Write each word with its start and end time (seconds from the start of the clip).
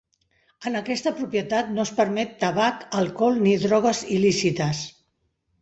En 0.69 0.77
aquesta 0.79 1.13
propietat 1.19 1.69
no 1.75 1.83
es 1.83 1.91
permet 2.01 2.33
tabac, 2.45 2.83
alcohol 3.03 3.39
ni 3.45 3.55
drogues 3.67 4.03
il·lícites. 4.17 4.83